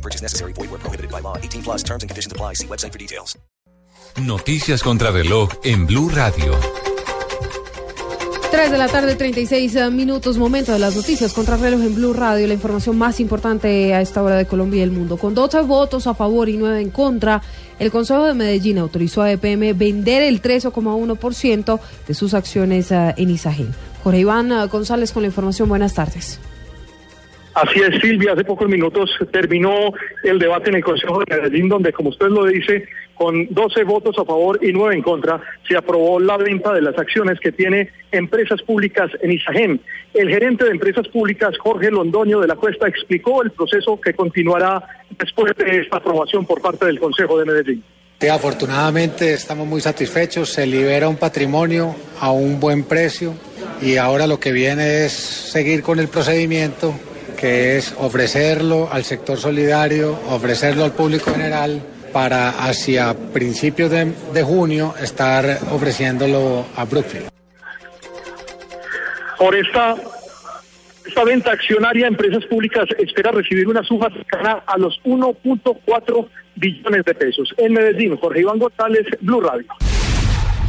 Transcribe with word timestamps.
No 0.00 0.02
purchase 0.02 0.22
necessary. 0.22 0.52
Void 0.54 0.70
where 0.70 0.80
prohibited 0.80 1.10
by 1.10 1.20
law. 1.20 1.36
18 1.36 1.62
plus 1.62 1.82
terms 1.82 2.02
and 2.02 2.08
conditions 2.08 2.32
apply. 2.32 2.54
See 2.54 2.66
website 2.66 2.92
for 2.92 2.98
details. 2.98 3.38
Noticias 4.16 4.82
contra 4.82 5.10
reloj 5.10 5.50
en 5.62 5.86
Blue 5.86 6.08
Radio. 6.08 6.58
3 8.50 8.70
de 8.72 8.78
la 8.78 8.88
tarde, 8.88 9.14
36 9.14 9.76
eh, 9.76 9.90
minutos, 9.90 10.36
momento 10.36 10.72
de 10.72 10.80
las 10.80 10.96
noticias 10.96 11.32
contra 11.32 11.56
reloj 11.56 11.82
en 11.82 11.94
Blue 11.94 12.12
Radio, 12.12 12.48
la 12.48 12.54
información 12.54 12.98
más 12.98 13.20
importante 13.20 13.94
a 13.94 14.00
esta 14.00 14.22
hora 14.22 14.36
de 14.36 14.46
Colombia 14.46 14.80
y 14.80 14.82
el 14.82 14.90
mundo. 14.90 15.18
Con 15.18 15.34
12 15.34 15.60
votos 15.62 16.08
a 16.08 16.14
favor 16.14 16.48
y 16.48 16.56
9 16.56 16.80
en 16.80 16.90
contra, 16.90 17.42
el 17.78 17.92
Consejo 17.92 18.24
de 18.24 18.34
Medellín 18.34 18.78
autorizó 18.78 19.22
a 19.22 19.30
EPM 19.30 19.78
vender 19.78 20.22
el 20.22 20.42
13,1% 20.42 21.80
de 22.08 22.14
sus 22.14 22.34
acciones 22.34 22.90
eh, 22.90 23.14
en 23.16 23.30
Isagen. 23.30 23.72
Jorge 24.02 24.20
Iván 24.20 24.50
eh, 24.50 24.66
González 24.66 25.12
con 25.12 25.22
la 25.22 25.28
información, 25.28 25.68
buenas 25.68 25.94
tardes. 25.94 26.40
Así 27.54 27.80
es, 27.80 28.00
Silvia. 28.00 28.32
Hace 28.32 28.44
pocos 28.44 28.68
minutos 28.68 29.10
terminó 29.32 29.92
el 30.22 30.38
debate 30.38 30.70
en 30.70 30.76
el 30.76 30.84
Consejo 30.84 31.20
de 31.20 31.36
Medellín, 31.36 31.68
donde, 31.68 31.92
como 31.92 32.10
usted 32.10 32.28
lo 32.28 32.44
dice, 32.44 32.86
con 33.14 33.48
12 33.50 33.84
votos 33.84 34.16
a 34.18 34.24
favor 34.24 34.58
y 34.62 34.72
9 34.72 34.94
en 34.94 35.02
contra, 35.02 35.40
se 35.68 35.76
aprobó 35.76 36.20
la 36.20 36.36
venta 36.36 36.72
de 36.72 36.80
las 36.80 36.96
acciones 36.96 37.38
que 37.40 37.52
tiene 37.52 37.90
Empresas 38.12 38.62
Públicas 38.62 39.10
en 39.20 39.32
Isagen. 39.32 39.80
El 40.14 40.28
gerente 40.28 40.64
de 40.64 40.70
Empresas 40.70 41.08
Públicas, 41.08 41.56
Jorge 41.58 41.90
Londoño 41.90 42.40
de 42.40 42.46
la 42.46 42.54
Cuesta, 42.54 42.86
explicó 42.86 43.42
el 43.42 43.50
proceso 43.50 44.00
que 44.00 44.14
continuará 44.14 44.82
después 45.18 45.54
de 45.56 45.80
esta 45.80 45.98
aprobación 45.98 46.46
por 46.46 46.62
parte 46.62 46.86
del 46.86 47.00
Consejo 47.00 47.38
de 47.38 47.44
Medellín. 47.44 47.84
Afortunadamente 48.30 49.32
estamos 49.32 49.66
muy 49.66 49.80
satisfechos, 49.80 50.50
se 50.50 50.66
libera 50.66 51.08
un 51.08 51.16
patrimonio 51.16 51.96
a 52.20 52.30
un 52.30 52.60
buen 52.60 52.84
precio 52.84 53.34
y 53.80 53.96
ahora 53.96 54.26
lo 54.26 54.38
que 54.38 54.52
viene 54.52 55.06
es 55.06 55.12
seguir 55.12 55.82
con 55.82 55.98
el 55.98 56.08
procedimiento 56.08 56.94
que 57.40 57.78
es 57.78 57.94
ofrecerlo 57.98 58.88
al 58.92 59.04
sector 59.04 59.38
solidario, 59.38 60.18
ofrecerlo 60.28 60.84
al 60.84 60.92
público 60.92 61.32
general 61.32 61.80
para 62.12 62.50
hacia 62.50 63.14
principios 63.32 63.90
de, 63.90 64.12
de 64.34 64.42
junio 64.42 64.94
estar 65.00 65.44
ofreciéndolo 65.70 66.66
a 66.76 66.84
Brookfield. 66.84 67.28
Por 69.38 69.56
esta, 69.56 69.96
esta 71.06 71.24
venta 71.24 71.52
accionaria, 71.52 72.06
Empresas 72.06 72.44
Públicas 72.44 72.84
espera 72.98 73.30
recibir 73.30 73.66
una 73.68 73.82
suma 73.82 74.10
cercana 74.10 74.62
a 74.66 74.76
los 74.76 75.00
1.4 75.04 76.28
billones 76.56 77.04
de 77.06 77.14
pesos. 77.14 77.54
En 77.56 77.72
Medellín, 77.72 78.16
Jorge 78.16 78.40
Iván 78.40 78.58
González, 78.58 79.06
Blue 79.22 79.40
Radio. 79.40 79.66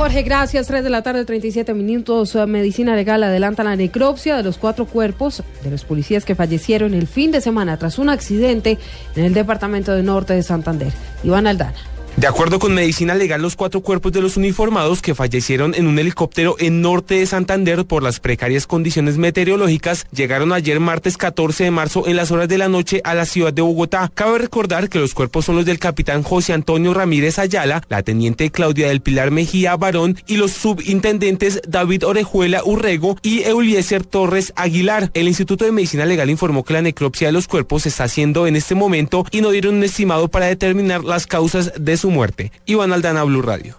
Jorge, 0.00 0.22
gracias. 0.22 0.66
3 0.66 0.82
de 0.82 0.88
la 0.88 1.02
tarde, 1.02 1.26
37 1.26 1.74
minutos. 1.74 2.34
Eh, 2.34 2.46
Medicina 2.46 2.96
Legal 2.96 3.22
adelanta 3.22 3.62
la 3.62 3.76
necropsia 3.76 4.34
de 4.34 4.42
los 4.42 4.56
cuatro 4.56 4.86
cuerpos 4.86 5.42
de 5.62 5.70
los 5.70 5.84
policías 5.84 6.24
que 6.24 6.34
fallecieron 6.34 6.94
el 6.94 7.06
fin 7.06 7.30
de 7.32 7.42
semana 7.42 7.76
tras 7.76 7.98
un 7.98 8.08
accidente 8.08 8.78
en 9.14 9.24
el 9.26 9.34
departamento 9.34 9.92
de 9.92 10.02
Norte 10.02 10.32
de 10.32 10.42
Santander. 10.42 10.90
Iván 11.22 11.46
Aldana. 11.46 11.76
De 12.20 12.26
acuerdo 12.26 12.58
con 12.58 12.74
Medicina 12.74 13.14
Legal, 13.14 13.40
los 13.40 13.56
cuatro 13.56 13.80
cuerpos 13.80 14.12
de 14.12 14.20
los 14.20 14.36
uniformados 14.36 15.00
que 15.00 15.14
fallecieron 15.14 15.74
en 15.74 15.86
un 15.86 15.98
helicóptero 15.98 16.54
en 16.58 16.82
norte 16.82 17.14
de 17.14 17.24
Santander 17.24 17.86
por 17.86 18.02
las 18.02 18.20
precarias 18.20 18.66
condiciones 18.66 19.16
meteorológicas 19.16 20.06
llegaron 20.12 20.52
ayer 20.52 20.80
martes 20.80 21.16
14 21.16 21.64
de 21.64 21.70
marzo 21.70 22.06
en 22.06 22.16
las 22.16 22.30
horas 22.30 22.46
de 22.46 22.58
la 22.58 22.68
noche 22.68 23.00
a 23.04 23.14
la 23.14 23.24
ciudad 23.24 23.54
de 23.54 23.62
Bogotá. 23.62 24.12
Cabe 24.14 24.36
recordar 24.36 24.90
que 24.90 24.98
los 24.98 25.14
cuerpos 25.14 25.46
son 25.46 25.56
los 25.56 25.64
del 25.64 25.78
capitán 25.78 26.22
José 26.22 26.52
Antonio 26.52 26.92
Ramírez 26.92 27.38
Ayala, 27.38 27.82
la 27.88 28.02
teniente 28.02 28.50
Claudia 28.50 28.88
del 28.88 29.00
Pilar 29.00 29.30
Mejía 29.30 29.74
Barón 29.76 30.18
y 30.26 30.36
los 30.36 30.50
subintendentes 30.50 31.62
David 31.66 32.04
Orejuela 32.04 32.60
Urrego 32.62 33.16
y 33.22 33.44
Euliezer 33.44 34.04
Torres 34.04 34.52
Aguilar. 34.56 35.10
El 35.14 35.26
Instituto 35.26 35.64
de 35.64 35.72
Medicina 35.72 36.04
Legal 36.04 36.28
informó 36.28 36.64
que 36.64 36.74
la 36.74 36.82
necropsia 36.82 37.28
de 37.28 37.32
los 37.32 37.48
cuerpos 37.48 37.84
se 37.84 37.88
está 37.88 38.04
haciendo 38.04 38.46
en 38.46 38.56
este 38.56 38.74
momento 38.74 39.24
y 39.30 39.40
no 39.40 39.52
dieron 39.52 39.76
un 39.76 39.84
estimado 39.84 40.28
para 40.28 40.44
determinar 40.44 41.02
las 41.02 41.26
causas 41.26 41.72
de 41.80 41.96
su 41.96 42.09
muerte. 42.10 42.52
Iván 42.66 42.92
Aldana, 42.92 43.24
Blue 43.24 43.42
Radio. 43.42 43.76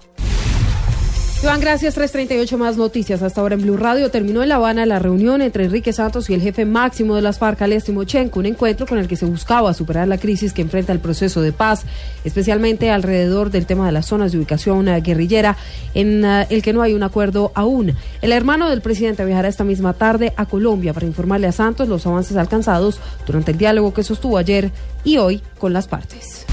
Iván, 1.43 1.59
gracias. 1.59 1.95
338 1.95 2.55
más 2.59 2.77
noticias. 2.77 3.23
Hasta 3.23 3.41
ahora 3.41 3.55
en 3.55 3.63
Blue 3.63 3.75
Radio 3.75 4.11
terminó 4.11 4.43
en 4.43 4.49
La 4.49 4.57
Habana 4.57 4.85
la 4.85 4.99
reunión 4.99 5.41
entre 5.41 5.65
Enrique 5.65 5.91
Santos 5.91 6.29
y 6.29 6.35
el 6.35 6.41
jefe 6.41 6.65
máximo 6.65 7.15
de 7.15 7.23
las 7.23 7.39
FARC, 7.39 7.63
Alex 7.63 7.85
Timochenko, 7.85 8.39
un 8.39 8.45
encuentro 8.45 8.85
con 8.85 8.99
el 8.99 9.07
que 9.07 9.15
se 9.15 9.25
buscaba 9.25 9.73
superar 9.73 10.07
la 10.07 10.19
crisis 10.19 10.53
que 10.53 10.61
enfrenta 10.61 10.93
el 10.93 10.99
proceso 10.99 11.41
de 11.41 11.51
paz, 11.51 11.83
especialmente 12.23 12.91
alrededor 12.91 13.49
del 13.49 13.65
tema 13.65 13.87
de 13.87 13.91
las 13.91 14.05
zonas 14.05 14.31
de 14.31 14.37
ubicación 14.37 14.87
uh, 14.87 15.01
guerrillera, 15.01 15.57
en 15.95 16.23
uh, 16.23 16.45
el 16.51 16.61
que 16.61 16.73
no 16.73 16.83
hay 16.83 16.93
un 16.93 17.01
acuerdo 17.01 17.51
aún. 17.55 17.95
El 18.21 18.33
hermano 18.33 18.69
del 18.69 18.81
presidente 18.81 19.25
viajará 19.25 19.47
esta 19.47 19.63
misma 19.63 19.93
tarde 19.93 20.33
a 20.37 20.45
Colombia 20.45 20.93
para 20.93 21.07
informarle 21.07 21.47
a 21.47 21.51
Santos 21.51 21.87
los 21.87 22.05
avances 22.05 22.37
alcanzados 22.37 22.99
durante 23.25 23.49
el 23.49 23.57
diálogo 23.57 23.95
que 23.95 24.03
sostuvo 24.03 24.37
ayer 24.37 24.69
y 25.03 25.17
hoy 25.17 25.41
con 25.57 25.73
las 25.73 25.87
partes. 25.87 26.45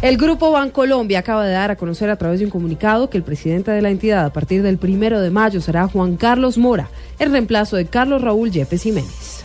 El 0.00 0.16
Grupo 0.16 0.52
Bancolombia 0.52 1.18
acaba 1.18 1.44
de 1.44 1.52
dar 1.52 1.72
a 1.72 1.76
conocer 1.76 2.08
a 2.08 2.14
través 2.14 2.38
de 2.38 2.44
un 2.44 2.52
comunicado 2.52 3.10
que 3.10 3.16
el 3.18 3.24
presidente 3.24 3.72
de 3.72 3.82
la 3.82 3.90
entidad 3.90 4.24
a 4.24 4.32
partir 4.32 4.62
del 4.62 4.78
primero 4.78 5.20
de 5.20 5.30
mayo 5.30 5.60
será 5.60 5.88
Juan 5.88 6.16
Carlos 6.16 6.56
Mora, 6.56 6.88
el 7.18 7.32
reemplazo 7.32 7.74
de 7.74 7.86
Carlos 7.86 8.22
Raúl 8.22 8.52
Yepes 8.52 8.84
Jiménez. 8.84 9.44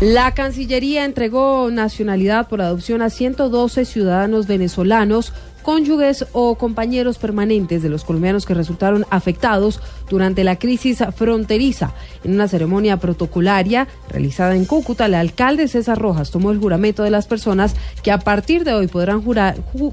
La 0.00 0.34
Cancillería 0.34 1.04
entregó 1.04 1.70
nacionalidad 1.70 2.48
por 2.48 2.60
adopción 2.60 3.00
a 3.00 3.10
112 3.10 3.84
ciudadanos 3.84 4.48
venezolanos 4.48 5.32
cónyuges 5.68 6.24
o 6.32 6.54
compañeros 6.54 7.18
permanentes 7.18 7.82
de 7.82 7.90
los 7.90 8.02
colombianos 8.02 8.46
que 8.46 8.54
resultaron 8.54 9.04
afectados 9.10 9.82
durante 10.08 10.42
la 10.42 10.56
crisis 10.56 11.04
fronteriza. 11.14 11.92
En 12.24 12.32
una 12.32 12.48
ceremonia 12.48 12.96
protocolaria 12.96 13.86
realizada 14.08 14.56
en 14.56 14.64
Cúcuta, 14.64 15.04
el 15.04 15.14
alcalde 15.14 15.68
César 15.68 15.98
Rojas 15.98 16.30
tomó 16.30 16.52
el 16.52 16.58
juramento 16.58 17.02
de 17.02 17.10
las 17.10 17.26
personas 17.26 17.74
que 18.02 18.10
a 18.10 18.18
partir 18.18 18.64
de 18.64 18.72
hoy 18.72 18.86
podrán 18.86 19.22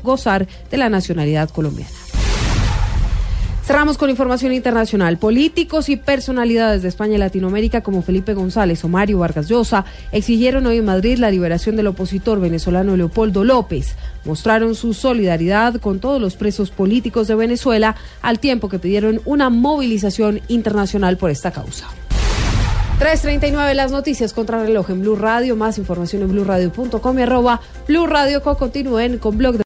gozar 0.02 0.47
de 0.72 0.78
la 0.78 0.88
nacionalidad 0.88 1.50
colombiana. 1.50 2.04
Cerramos 3.66 3.98
con 3.98 4.12
información 4.12 4.53
internacional. 4.53 5.18
Políticos 5.18 5.90
y 5.90 5.96
personalidades 5.96 6.84
de 6.84 6.88
España 6.88 7.16
y 7.16 7.18
Latinoamérica 7.18 7.81
como 7.81 8.03
Felipe 8.03 8.36
González 8.36 8.84
o 8.84 8.90
Mario 8.90 9.18
Vargas 9.18 9.48
Llosa 9.48 9.86
exigieron 10.12 10.68
hoy 10.68 10.78
en 10.78 10.86
Madrid 10.86 11.18
la 11.18 11.31
liberación 11.31 11.76
del 11.76 11.88
opositor 11.88 12.40
venezolano 12.40 12.96
Leopoldo 12.96 13.44
López. 13.44 13.96
Mostraron 14.24 14.76
su 14.76 14.94
solidaridad 14.94 15.81
con 15.81 16.00
todos 16.00 16.22
los 16.22 16.36
presos 16.36 16.70
políticos 16.70 17.28
de 17.28 17.34
Venezuela 17.34 17.96
al 18.22 18.38
tiempo 18.38 18.70
que 18.70 18.78
pidieron 18.78 19.20
una 19.26 19.50
movilización 19.50 20.42
internacional 20.47 21.18
por 21.18 21.32
esta 21.32 21.50
causa. 21.50 21.88
3.39 23.00 23.74
las 23.74 23.92
noticias 23.92 24.32
contra 24.32 24.64
reloj 24.64 24.90
en 24.90 25.02
Blue 25.02 25.16
Radio. 25.16 25.56
Más 25.56 25.78
información 25.80 26.22
en 26.22 26.30
blueradio.com 26.30 27.20
y 27.20 27.22
arroba 27.24 27.62
Blue 27.88 28.06
Radio. 28.06 28.44
Continúen 28.44 29.18
con 29.18 29.38
blog 29.38 29.58
de 29.58 29.64